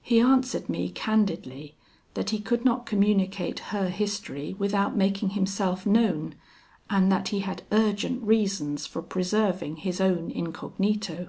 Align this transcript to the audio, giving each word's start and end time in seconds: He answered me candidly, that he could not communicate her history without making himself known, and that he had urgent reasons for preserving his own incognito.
He 0.00 0.18
answered 0.18 0.70
me 0.70 0.88
candidly, 0.88 1.74
that 2.14 2.30
he 2.30 2.38
could 2.40 2.64
not 2.64 2.86
communicate 2.86 3.58
her 3.68 3.90
history 3.90 4.54
without 4.58 4.96
making 4.96 5.32
himself 5.36 5.84
known, 5.84 6.36
and 6.88 7.12
that 7.12 7.28
he 7.28 7.40
had 7.40 7.64
urgent 7.70 8.22
reasons 8.22 8.86
for 8.86 9.02
preserving 9.02 9.76
his 9.84 10.00
own 10.00 10.30
incognito. 10.30 11.28